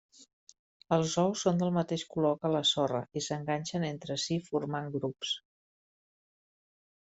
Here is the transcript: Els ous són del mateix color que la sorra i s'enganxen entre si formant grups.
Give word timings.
Els 0.95 1.11
ous 1.23 1.43
són 1.47 1.61
del 1.63 1.73
mateix 1.75 2.05
color 2.15 2.39
que 2.41 2.51
la 2.55 2.63
sorra 2.71 3.03
i 3.21 3.25
s'enganxen 3.27 3.87
entre 3.93 4.19
si 4.27 4.41
formant 4.51 4.93
grups. 4.99 5.39